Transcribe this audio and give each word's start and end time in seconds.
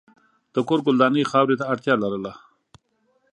د 0.53 0.55
کور 0.67 0.79
ګلداني 0.85 1.23
خاورې 1.31 1.55
ته 1.59 1.65
اړتیا 1.73 1.93
لرله. 2.03 2.33